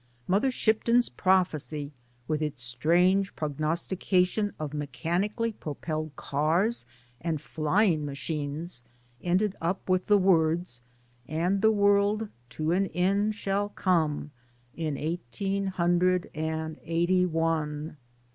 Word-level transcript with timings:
Mother 0.27 0.49
Shipton's 0.49 1.09
prophecy 1.09 1.93
with 2.27 2.41
its 2.41 2.63
strange 2.63 3.35
prognostication 3.35 4.51
of 4.57 4.73
mechanically 4.73 5.51
pro 5.51 5.75
pelled 5.75 6.15
cars 6.15 6.87
and 7.19 7.39
flying 7.39 8.03
machines 8.03 8.81
ended 9.21 9.55
up 9.61 9.87
with 9.87 10.07
the 10.07 10.17
words: 10.17 10.81
And 11.27 11.61
the 11.61 11.69
world 11.69 12.29
to 12.49 12.71
an 12.71 12.87
end 12.87 13.35
shall 13.35 13.69
come 13.69 14.31
In 14.75 14.97
eighteen 14.97 15.67
hundred 15.67 16.31
and 16.33 16.79
eighty 16.83 17.27
one. 17.27 17.97